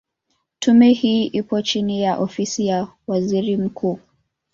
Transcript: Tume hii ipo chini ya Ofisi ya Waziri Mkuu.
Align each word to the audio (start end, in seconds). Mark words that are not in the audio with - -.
Tume 0.59 0.89
hii 0.91 1.25
ipo 1.25 1.61
chini 1.61 2.01
ya 2.01 2.17
Ofisi 2.17 2.67
ya 2.67 2.87
Waziri 3.07 3.57
Mkuu. 3.57 3.99